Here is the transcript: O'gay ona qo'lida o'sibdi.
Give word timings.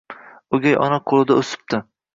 O'gay 0.59 0.75
ona 0.87 0.99
qo'lida 1.13 1.39
o'sibdi. 1.45 1.87